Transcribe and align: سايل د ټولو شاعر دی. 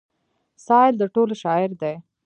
سايل 0.65 0.93
د 0.99 1.03
ټولو 1.13 1.33
شاعر 1.43 1.71
دی. 1.81 1.95